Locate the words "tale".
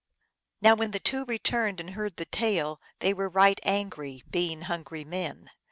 2.25-2.81